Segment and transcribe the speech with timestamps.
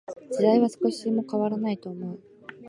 [0.31, 2.19] 時代は少しも変らないと思う。